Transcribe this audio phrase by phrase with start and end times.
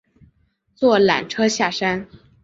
[0.73, 2.07] 坐缆车下山